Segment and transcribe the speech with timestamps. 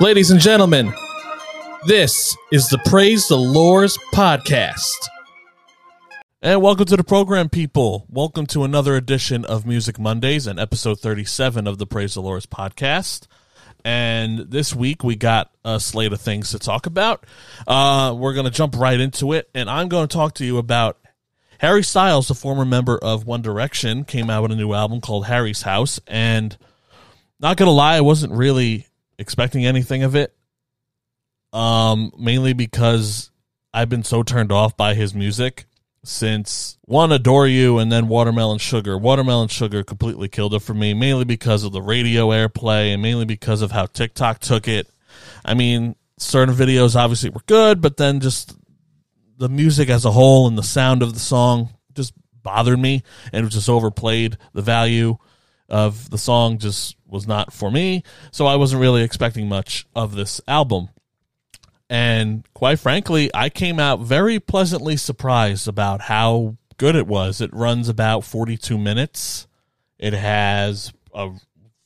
[0.00, 0.92] Ladies and gentlemen,
[1.86, 5.08] this is the Praise the Lors podcast.
[6.40, 8.06] And welcome to the program, people.
[8.08, 12.46] Welcome to another edition of Music Mondays and episode 37 of the Praise the Lors
[12.46, 13.26] podcast.
[13.84, 17.26] And this week we got a slate of things to talk about.
[17.66, 19.50] Uh, we're going to jump right into it.
[19.52, 20.98] And I'm going to talk to you about
[21.58, 25.26] Harry Styles, the former member of One Direction, came out with a new album called
[25.26, 25.98] Harry's House.
[26.06, 26.56] And
[27.40, 28.86] not to lie, I wasn't really
[29.18, 30.34] expecting anything of it.
[31.52, 33.30] Um, mainly because
[33.72, 35.66] I've been so turned off by his music
[36.04, 40.94] since one adore you and then watermelon sugar watermelon sugar completely killed it for me
[40.94, 44.88] mainly because of the radio airplay and mainly because of how tiktok took it
[45.44, 48.56] i mean certain videos obviously were good but then just
[49.38, 53.02] the music as a whole and the sound of the song just bothered me
[53.32, 55.16] and it was just overplayed the value
[55.68, 60.14] of the song just was not for me so i wasn't really expecting much of
[60.14, 60.88] this album
[61.90, 67.40] and quite frankly, I came out very pleasantly surprised about how good it was.
[67.40, 69.46] It runs about 42 minutes.
[69.98, 71.30] It has a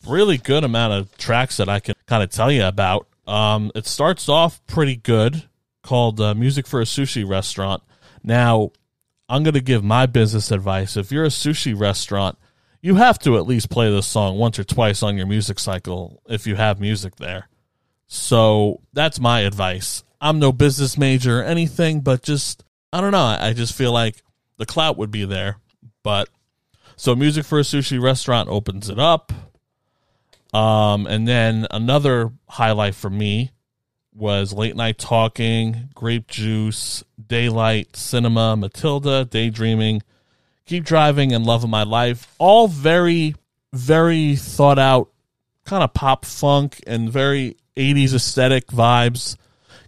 [0.07, 3.07] really good amount of tracks that I can kind of tell you about.
[3.27, 5.45] Um, it starts off pretty good,
[5.83, 7.83] called uh, Music for a Sushi Restaurant.
[8.25, 8.73] Now,
[9.29, 10.97] I'm going to give my business advice.
[10.97, 12.37] If you're a sushi restaurant,
[12.83, 16.21] you have to at least play this song once or twice on your music cycle
[16.29, 17.49] if you have music there.
[18.09, 20.03] So that's my advice.
[20.21, 23.25] I'm no business major or anything, but just, I don't know.
[23.25, 24.23] I just feel like
[24.59, 25.57] the clout would be there.
[26.03, 26.29] But
[26.97, 29.33] so Music for a Sushi Restaurant opens it up.
[30.53, 33.53] Um, and then another highlight for me
[34.15, 40.03] was Late Night Talking, Grape Juice, Daylight, Cinema, Matilda, Daydreaming,
[40.67, 42.33] Keep Driving, and Love of My Life.
[42.39, 43.35] All very,
[43.73, 45.11] very thought out,
[45.65, 49.37] kind of pop funk and very 80s aesthetic vibes,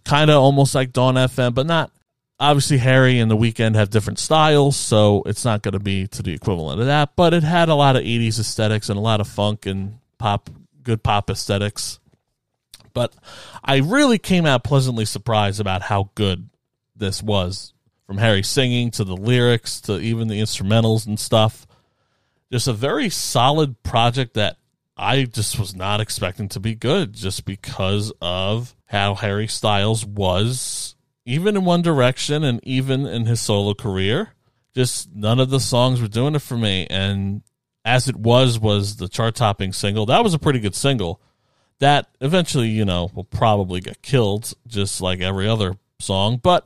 [0.03, 1.91] kind of almost like Dawn FM, but not.
[2.37, 6.21] Obviously, Harry and The Weeknd have different styles, so it's not going to be to
[6.21, 7.15] the equivalent of that.
[7.15, 10.49] But it had a lot of 80s aesthetics and a lot of funk and pop,
[10.83, 11.99] good pop aesthetics.
[12.93, 13.15] But
[13.63, 16.49] I really came out pleasantly surprised about how good
[16.95, 17.73] this was
[18.05, 21.65] from Harry singing to the lyrics to even the instrumentals and stuff.
[22.51, 24.57] Just a very solid project that
[24.97, 30.95] I just was not expecting to be good just because of how Harry Styles was,
[31.25, 34.29] even in One Direction and even in his solo career.
[34.73, 36.85] Just none of the songs were doing it for me.
[36.89, 37.41] And
[37.83, 40.05] as it was, was the chart topping single.
[40.05, 41.21] That was a pretty good single.
[41.79, 46.39] That eventually, you know, will probably get killed, just like every other song.
[46.41, 46.65] But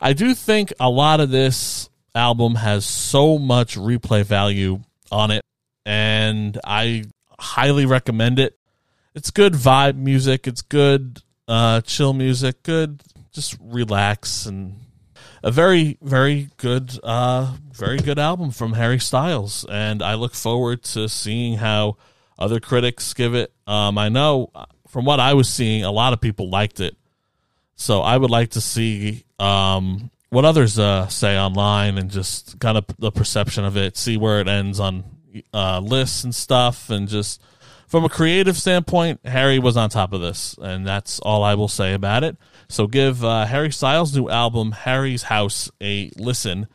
[0.00, 4.80] I do think a lot of this album has so much replay value
[5.12, 5.42] on it.
[5.84, 7.04] And I
[7.38, 8.58] highly recommend it.
[9.14, 10.46] It's good vibe music.
[10.46, 12.62] It's good uh, chill music.
[12.62, 13.02] Good,
[13.32, 14.76] just relax and
[15.42, 19.66] a very very good uh, very good album from Harry Styles.
[19.68, 21.96] And I look forward to seeing how
[22.38, 23.52] other critics give it.
[23.66, 24.50] Um, I know
[24.88, 26.96] from what I was seeing, a lot of people liked it.
[27.80, 32.76] So I would like to see um, what others uh, say online and just kind
[32.76, 35.02] of the perception of it, see where it ends on
[35.54, 37.40] uh, lists and stuff, and just
[37.88, 41.68] from a creative standpoint, Harry was on top of this, and that's all I will
[41.68, 42.36] say about it.
[42.68, 46.68] So give uh, Harry Styles' new album, Harry's House, a listen.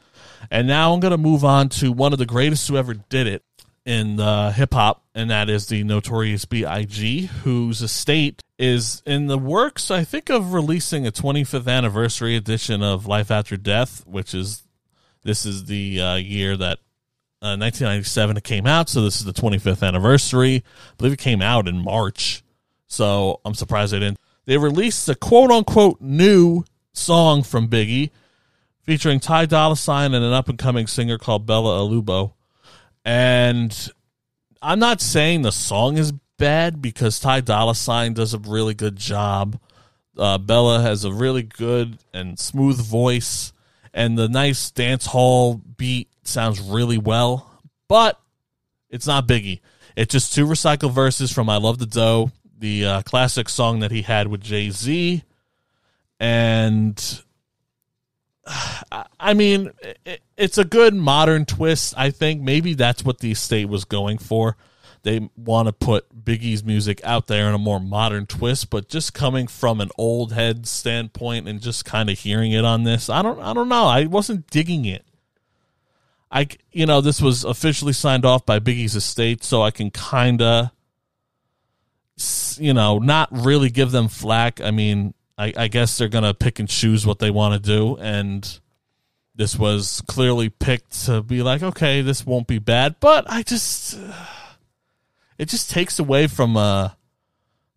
[0.50, 3.28] And now I'm going to move on to one of the greatest who ever did
[3.28, 3.44] it
[3.86, 9.38] in uh, hip hop, and that is the Notorious B.I.G., whose estate is in the
[9.38, 14.64] works, I think, of releasing a 25th anniversary edition of Life After Death, which is
[15.24, 16.80] this is the uh, year that
[17.42, 20.64] 1997 uh, it came out, so this is the 25th anniversary.
[20.66, 22.44] I believe it came out in March,
[22.88, 24.20] so I'm surprised they didn't.
[24.46, 28.12] They released a quote unquote new song from Biggie
[28.82, 32.34] featuring Ty Dolla Sign and an up and coming singer called Bella Alubo.
[33.06, 33.90] And
[34.62, 38.96] I'm not saying the song is bad because Ty Dolla Sign does a really good
[38.96, 39.60] job.
[40.18, 43.54] Uh, Bella has a really good and smooth voice,
[43.94, 48.20] and the nice dance hall beat sounds really well, but
[48.90, 49.60] it's not Biggie.
[49.96, 53.92] It's just two recycled verses from I Love the Dough, the uh, classic song that
[53.92, 55.24] he had with Jay Z.
[56.20, 57.24] And
[59.34, 59.72] mean,
[60.38, 62.42] it's a good modern twist, I think.
[62.42, 64.58] Maybe that's what the estate was going for.
[65.04, 69.14] They want to put Biggie's music out there in a more modern twist, but just
[69.14, 73.22] coming from an old head standpoint and just kind of hearing it on this, I
[73.22, 73.86] don't I don't know.
[73.86, 75.06] I wasn't digging it.
[76.32, 80.42] I you know this was officially signed off by Biggie's estate, so I can kind
[80.42, 80.72] of
[82.58, 84.62] you know, not really give them flack.
[84.62, 87.98] I mean, I, I guess they're gonna pick and choose what they want to do,
[87.98, 88.60] and
[89.36, 92.96] this was clearly picked to be like, okay, this won't be bad.
[93.00, 94.14] But I just, uh,
[95.38, 96.96] it just takes away from a,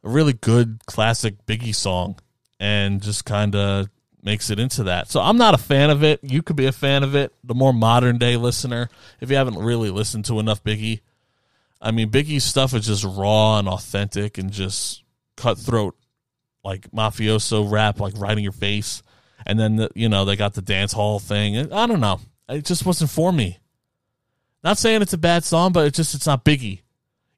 [0.04, 2.18] a really good classic Biggie song,
[2.60, 3.88] and just kind of
[4.22, 5.08] makes it into that.
[5.10, 6.20] So I'm not a fan of it.
[6.22, 7.32] You could be a fan of it.
[7.44, 8.90] The more modern day listener,
[9.20, 11.00] if you haven't really listened to enough Biggie,
[11.80, 15.04] I mean, Biggie's stuff is just raw and authentic and just
[15.36, 15.96] cutthroat,
[16.64, 19.02] like mafioso rap, like right in your face.
[19.48, 21.72] And then, the, you know, they got the dance hall thing.
[21.72, 22.20] I don't know.
[22.48, 23.58] It just wasn't for me.
[24.62, 26.82] Not saying it's a bad song, but it just, it's not Biggie.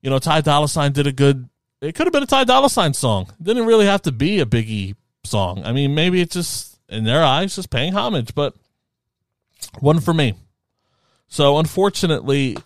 [0.03, 1.49] You know, Ty Dolla Sign did a good,
[1.81, 3.29] it could have been a Ty Dolla Sign song.
[3.39, 5.63] It didn't really have to be a Biggie song.
[5.65, 8.55] I mean, maybe it's just, in their eyes, just paying homage, but
[9.81, 10.35] wasn't for me.
[11.29, 12.57] So, unfortunately,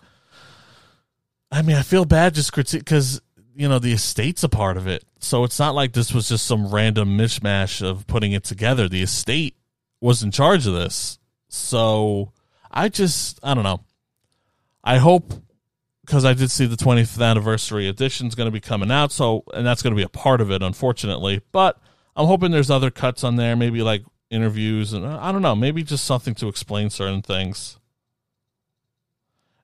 [1.51, 3.21] I mean, I feel bad just critique because
[3.55, 6.45] you know the estate's a part of it, so it's not like this was just
[6.45, 8.87] some random mishmash of putting it together.
[8.89, 9.55] The estate
[10.01, 12.31] was in charge of this, so
[12.69, 13.81] I just I don't know.
[14.83, 15.33] I hope
[16.01, 19.43] because I did see the 20th anniversary edition is going to be coming out, so
[19.53, 21.41] and that's going to be a part of it, unfortunately.
[21.51, 21.79] But
[22.15, 25.83] I'm hoping there's other cuts on there, maybe like interviews and I don't know, maybe
[25.83, 27.79] just something to explain certain things.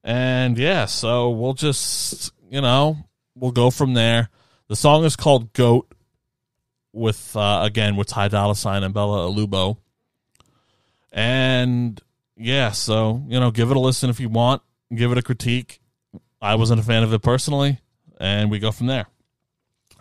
[0.04, 2.98] And yeah, so we'll just, you know,
[3.42, 4.30] we'll go from there.
[4.70, 5.94] The song is called Goat
[6.94, 9.78] with, uh, again, with Ty Dolla Sign and Bella Alubo.
[11.12, 12.02] And
[12.38, 14.62] yeah, so, you know, give it a listen if you want,
[14.96, 15.82] give it a critique.
[16.42, 17.80] I wasn't a fan of it personally,
[18.18, 19.08] and we go from there.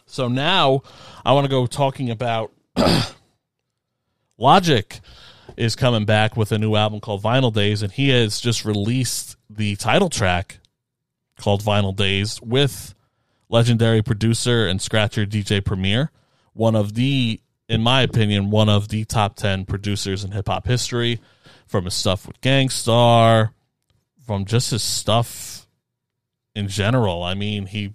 [0.07, 0.83] So now
[1.25, 2.53] I want to go talking about
[4.39, 5.01] Logic
[5.57, 9.37] is coming back with a new album called Vinyl Days, and he has just released
[9.49, 10.59] the title track
[11.39, 12.95] called Vinyl Days with
[13.51, 16.11] legendary producer and scratcher DJ Premier,
[16.55, 20.67] one of the, in my opinion, one of the top 10 producers in hip hop
[20.67, 21.21] history
[21.67, 23.53] from his stuff with Gang Starr,
[24.25, 25.69] from just his stuff
[26.55, 27.23] in general.
[27.23, 27.95] I mean, he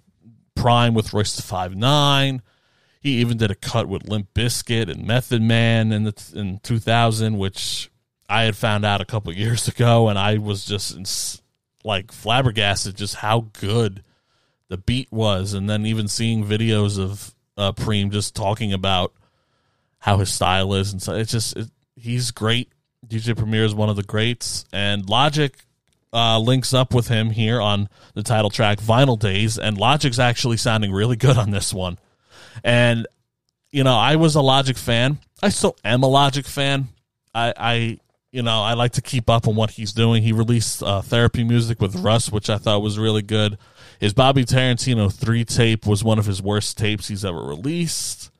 [0.54, 2.42] prime with Royce da Five Nine.
[3.00, 7.38] He even did a cut with Limp Bizkit and Method Man in the in 2000,
[7.38, 7.90] which
[8.28, 11.42] I had found out a couple years ago, and I was just
[11.84, 14.02] like flabbergasted just how good
[14.68, 19.12] the beat was, and then even seeing videos of uh, Preem just talking about
[19.98, 22.70] how his style is, and so it's just it, he's great.
[23.06, 25.54] DJ Premier is one of the greats, and Logic
[26.12, 30.56] uh, links up with him here on the title track Vinyl Days, and Logic's actually
[30.56, 31.98] sounding really good on this one.
[32.64, 33.06] And
[33.70, 35.18] you know, I was a Logic fan.
[35.42, 36.88] I still am a Logic fan.
[37.34, 38.00] I, I
[38.32, 40.22] you know, I like to keep up on what he's doing.
[40.22, 43.58] He released uh, therapy music with Russ, which I thought was really good.
[44.00, 48.30] His Bobby Tarantino three tape was one of his worst tapes he's ever released.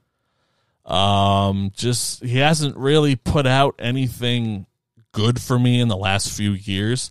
[0.84, 4.66] Um, just he hasn't really put out anything
[5.12, 7.10] good for me in the last few years.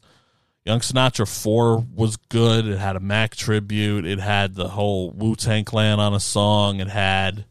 [0.63, 2.65] Young Sinatra 4 was good.
[2.67, 4.05] It had a Mac tribute.
[4.05, 6.79] It had the whole Wu Tang Clan on a song.
[6.79, 7.45] It had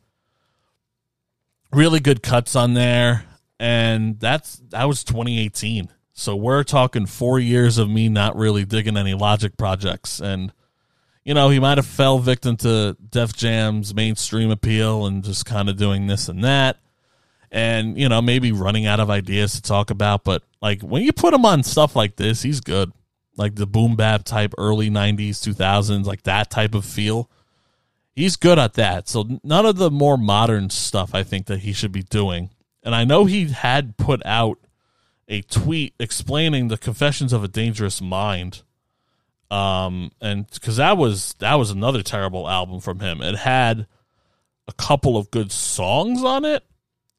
[1.73, 3.25] really good cuts on there.
[3.61, 5.89] And that's that was 2018.
[6.13, 10.21] So we're talking four years of me not really digging any Logic projects.
[10.21, 10.53] And,
[11.25, 15.69] you know, he might have fell victim to Def Jam's mainstream appeal and just kind
[15.69, 16.79] of doing this and that.
[17.51, 20.25] And, you know, maybe running out of ideas to talk about.
[20.25, 22.93] But, like, when you put him on stuff like this, he's good
[23.37, 27.31] like the boom bap type early 90s 2000s like that type of feel
[28.15, 31.73] he's good at that so none of the more modern stuff i think that he
[31.73, 32.51] should be doing
[32.83, 34.59] and i know he had put out
[35.29, 38.63] a tweet explaining the confessions of a dangerous mind
[39.51, 43.21] um and because that was that was another terrible album from him.
[43.21, 43.87] It had
[44.67, 46.65] a couple of good songs on it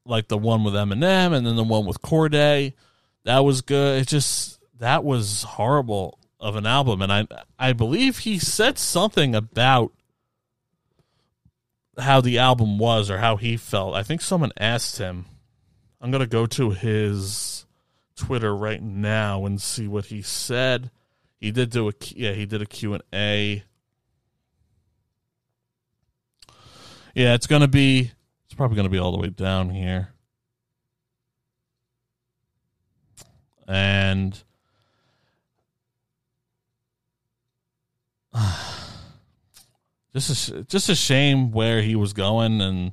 [0.04, 2.72] like the one with eminem and then the one with Cordae.
[3.24, 4.02] That was good.
[4.02, 7.02] It just that was horrible of an album.
[7.02, 7.26] And i
[7.58, 9.92] i believe he said something about
[11.98, 13.94] how the album was or how he felt.
[13.94, 15.26] I think someone asked him.
[16.00, 17.64] I'm to go to his
[18.16, 20.90] twitter right now and see what he said
[21.46, 23.62] he did do a yeah he did a q&a
[27.14, 28.10] yeah it's to be
[28.46, 30.10] it's probably to be all the way down here.
[33.66, 34.40] And
[40.12, 42.92] just a, just a shame where he was going and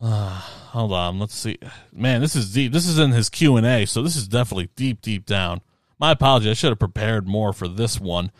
[0.00, 0.40] uh,
[0.76, 1.58] hold on let's see
[1.92, 5.24] man this is deep this is in his q&a so this is definitely deep deep
[5.24, 5.60] down
[5.98, 6.50] my apology.
[6.50, 8.30] I should have prepared more for this one.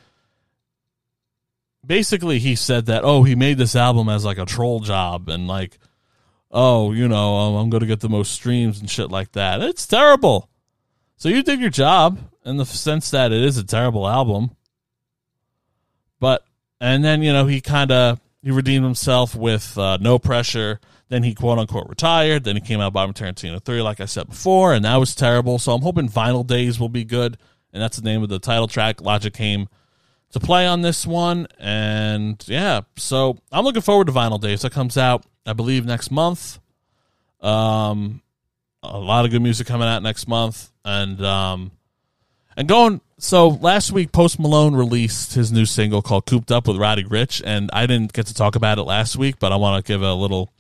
[1.85, 5.47] Basically, he said that oh, he made this album as like a troll job and
[5.47, 5.79] like
[6.53, 9.61] oh, you know, I'm going to get the most streams and shit like that.
[9.61, 10.49] It's terrible.
[11.17, 14.53] So you did your job in the sense that it is a terrible album.
[16.19, 16.45] But
[16.81, 20.81] and then you know he kind of he redeemed himself with uh, no pressure.
[21.09, 22.45] Then he quote unquote retired.
[22.45, 25.59] Then he came out by Tarantino three, like I said before, and that was terrible.
[25.59, 27.39] So I'm hoping Vinyl Days will be good,
[27.73, 29.01] and that's the name of the title track.
[29.01, 29.69] Logic came
[30.33, 34.63] to play on this one, and yeah, so I'm looking forward to Vinyl Days.
[34.63, 36.59] That comes out, I believe, next month.
[37.41, 38.23] Um,
[38.83, 41.71] a lot of good music coming out next month, and um,
[42.57, 43.01] and going.
[43.19, 47.41] So last week, Post Malone released his new single called "Cooped Up" with Roddy Ricch,
[47.45, 50.03] and I didn't get to talk about it last week, but I want to give
[50.03, 50.51] a little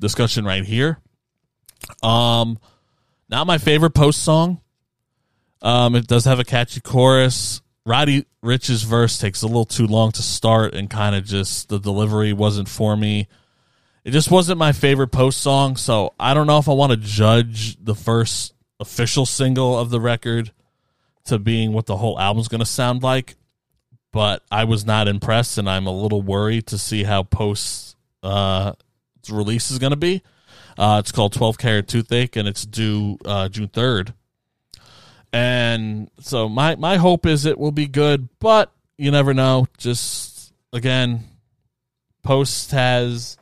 [0.00, 0.98] discussion right here.
[2.02, 2.58] Um,
[3.28, 4.60] not my favorite Post song.
[5.62, 7.60] Um, it does have a catchy chorus.
[7.84, 11.78] Roddy Ricch's verse takes a little too long to start, and kind of just the
[11.78, 13.28] delivery wasn't for me.
[14.04, 16.96] It just wasn't my favorite Post song, so I don't know if I want to
[16.96, 20.52] judge the first official single of the record
[21.24, 23.36] to being what the whole album's going to sound like.
[24.12, 28.72] But I was not impressed, and I'm a little worried to see how Post's uh,
[29.30, 30.22] release is going to be.
[30.78, 34.12] Uh, it's called 12 Carat Toothache, and it's due uh, June 3rd.
[35.32, 39.66] And so my, my hope is it will be good, but you never know.
[39.78, 41.24] Just, again,
[42.22, 43.36] Post has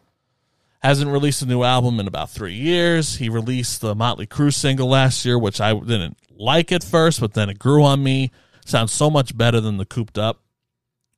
[0.82, 3.16] hasn't released a new album in about three years.
[3.16, 7.32] He released the Motley Crue single last year, which I didn't like at first, but
[7.32, 8.30] then it grew on me.
[8.66, 10.42] Sounds so much better than the Cooped Up.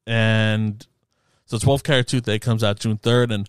[0.06, 0.87] And
[1.46, 3.35] so 12 Carat Toothache comes out June 3rd.
[3.35, 3.49] And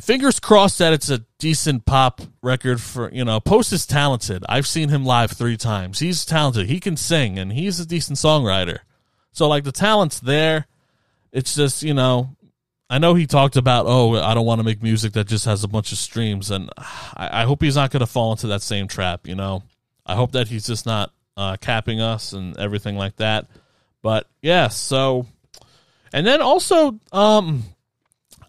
[0.00, 4.44] fingers crossed that it's a decent pop record for, you know, Post is talented.
[4.48, 5.98] I've seen him live three times.
[5.98, 6.68] He's talented.
[6.68, 8.78] He can sing and he's a decent songwriter.
[9.32, 10.66] So, like, the talent's there.
[11.32, 12.36] It's just, you know,
[12.88, 15.64] I know he talked about, oh, I don't want to make music that just has
[15.64, 18.62] a bunch of streams, and I, I hope he's not going to fall into that
[18.62, 19.26] same trap.
[19.26, 19.64] You know,
[20.06, 23.46] I hope that he's just not uh, capping us and everything like that.
[24.02, 25.26] But yeah, so
[26.12, 27.64] and then also, um,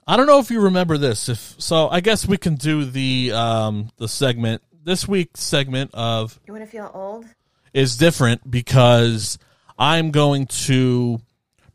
[0.07, 1.29] I don't know if you remember this.
[1.29, 6.39] If so, I guess we can do the um the segment this week's segment of
[6.45, 7.25] You want to feel old?
[7.73, 9.37] is different because
[9.77, 11.19] I'm going to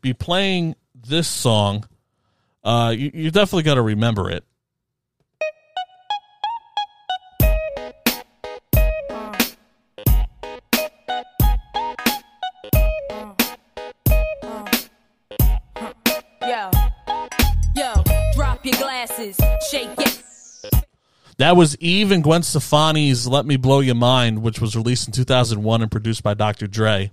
[0.01, 1.85] be playing this song
[2.63, 4.43] uh, you, you definitely got to remember it.
[19.69, 20.23] Shake it.
[21.37, 25.13] That was Eve and Gwen Stefani's "Let Me Blow Your Mind," which was released in
[25.13, 26.67] 2001 and produced by Dr.
[26.67, 27.11] Dre.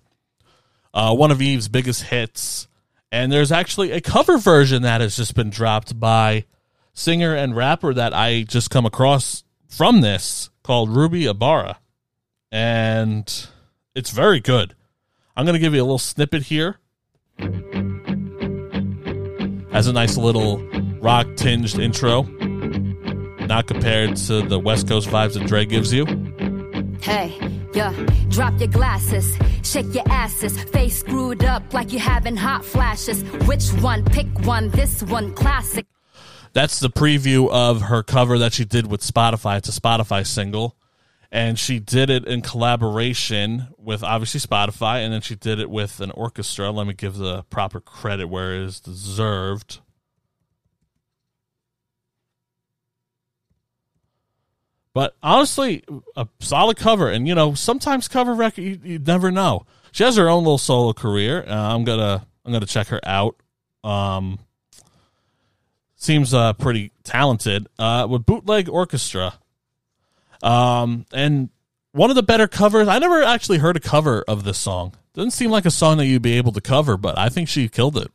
[0.92, 2.68] Uh, one of Eve's biggest hits.
[3.10, 6.44] And there's actually a cover version that has just been dropped by
[6.92, 11.78] singer and rapper that I just come across from this called Ruby Ibarra.
[12.52, 13.46] And
[13.94, 14.74] it's very good.
[15.36, 16.76] I'm going to give you a little snippet here.
[19.72, 20.58] as a nice little
[21.00, 22.22] rock tinged intro.
[22.22, 26.04] Not compared to the West Coast vibes that Dre gives you.
[27.00, 27.34] Hey,
[27.72, 27.92] yeah,
[28.28, 33.22] drop your glasses, shake your asses, face screwed up like you're having hot flashes.
[33.46, 34.04] Which one?
[34.04, 35.86] Pick one, this one, classic.
[36.52, 39.58] That's the preview of her cover that she did with Spotify.
[39.58, 40.76] It's a Spotify single.
[41.30, 46.00] And she did it in collaboration with obviously Spotify, and then she did it with
[46.00, 46.70] an orchestra.
[46.70, 49.80] Let me give the proper credit where it is deserved.
[54.98, 55.84] But honestly,
[56.16, 59.64] a solid cover, and you know, sometimes cover record you, you never know.
[59.92, 61.44] She has her own little solo career.
[61.46, 63.36] Uh, I'm gonna I'm gonna check her out.
[63.84, 64.40] Um,
[65.94, 69.34] seems uh, pretty talented uh, with Bootleg Orchestra.
[70.42, 71.50] Um, and
[71.92, 72.88] one of the better covers.
[72.88, 74.94] I never actually heard a cover of this song.
[75.14, 77.68] Doesn't seem like a song that you'd be able to cover, but I think she
[77.68, 78.10] killed it.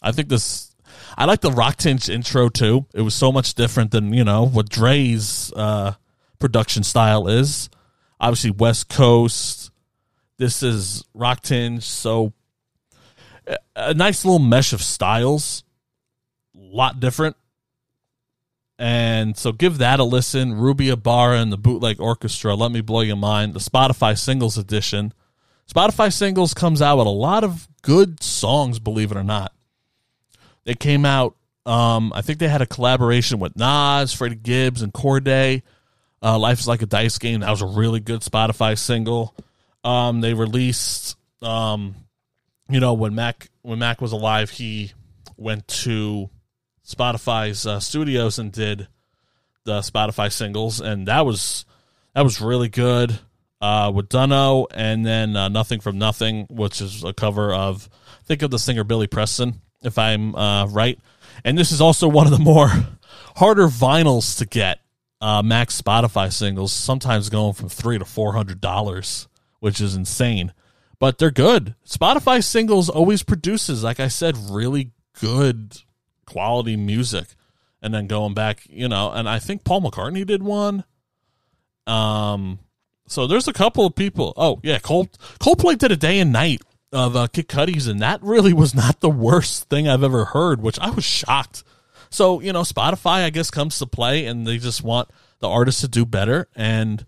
[0.00, 0.74] I think this.
[1.18, 2.86] I like the rock tinge intro too.
[2.94, 5.92] It was so much different than you know what Dre's uh,
[6.38, 7.68] production style is.
[8.20, 9.70] Obviously, West Coast.
[10.38, 12.32] This is rock tinge, so
[13.74, 15.64] a nice little mesh of styles.
[16.54, 17.36] A lot different.
[18.78, 20.54] And so give that a listen.
[20.54, 22.54] Ruby Ibarra and the Bootleg Orchestra.
[22.54, 23.54] Let me blow your mind.
[23.54, 25.14] The Spotify Singles Edition.
[25.72, 29.52] Spotify Singles comes out with a lot of good songs, believe it or not.
[30.64, 34.92] They came out, um, I think they had a collaboration with Nas, Freddie Gibbs, and
[34.92, 35.62] Cordae.
[36.26, 37.40] Uh, Life is like a dice game.
[37.40, 39.32] That was a really good Spotify single.
[39.84, 41.94] Um, they released Um,
[42.68, 44.92] you know, when Mac when Mac was alive, he
[45.36, 46.28] went to
[46.84, 48.88] Spotify's uh, studios and did
[49.64, 51.64] the Spotify singles, and that was
[52.14, 53.18] that was really good.
[53.58, 57.88] Uh, with Dunno, and then uh, Nothing from Nothing, which is a cover of
[58.24, 60.98] think of the singer Billy Preston, if I'm uh, right.
[61.42, 62.68] And this is also one of the more
[63.36, 64.80] harder vinyls to get.
[65.20, 69.28] Uh, Mac's Spotify singles, sometimes going from three to four hundred dollars,
[69.60, 70.52] which is insane.
[70.98, 71.74] But they're good.
[71.86, 75.82] Spotify singles always produces, like I said, really good
[76.26, 77.28] quality music.
[77.82, 80.84] And then going back, you know, and I think Paul McCartney did one.
[81.86, 82.58] Um,
[83.06, 84.32] so there's a couple of people.
[84.36, 85.06] Oh yeah, Cole
[85.38, 89.00] Coldplay did a day and night of uh, Kid Cudi's, and that really was not
[89.00, 91.62] the worst thing I've ever heard, which I was shocked.
[92.16, 95.82] So you know, Spotify I guess comes to play, and they just want the artists
[95.82, 96.48] to do better.
[96.56, 97.04] And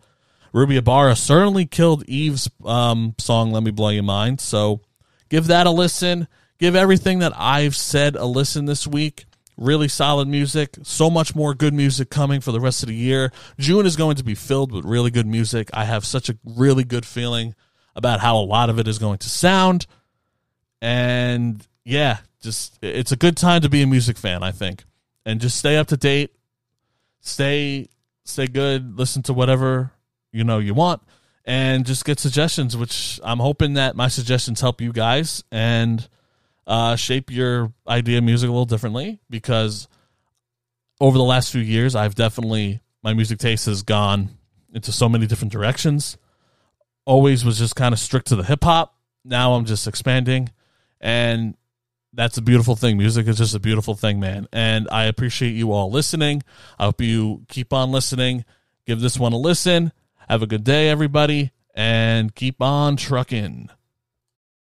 [0.53, 4.83] Ruby Ibarra certainly killed Eve's um, song "Let Me Blow Your Mind." So
[5.31, 6.29] give that a listen.
[6.59, 9.25] Give everything that I've said a listen this week.
[9.57, 10.77] Really solid music.
[10.83, 13.33] So much more good music coming for the rest of the year.
[13.59, 15.71] June is going to be filled with really good music.
[15.73, 17.55] I have such a really good feeling
[17.97, 19.87] about how a lot of it is going to sound.
[20.83, 24.85] And yeah, just it's a good time to be a music fan, I think.
[25.29, 26.35] And just stay up to date.
[27.21, 27.89] Stay
[28.25, 29.93] stay good, listen to whatever
[30.33, 31.03] you know you want
[31.49, 36.07] and just get suggestions which I'm hoping that my suggestions help you guys and
[36.67, 39.89] uh, shape your idea of music a little differently because
[41.01, 44.29] over the last few years I've definitely my music taste has gone
[44.75, 46.19] into so many different directions
[47.07, 48.95] always was just kind of strict to the hip hop.
[49.25, 50.51] Now I'm just expanding,
[51.01, 51.57] and
[52.13, 52.97] that's a beautiful thing.
[52.97, 54.49] Music is just a beautiful thing, man.
[54.53, 56.43] And I appreciate you all listening.
[56.79, 58.45] I hope you keep on listening.
[58.87, 59.93] Give this one a listen.
[60.29, 63.71] Have a good day, everybody, and keep on trucking.